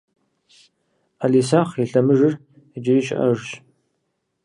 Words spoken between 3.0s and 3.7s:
щыӏэжщ.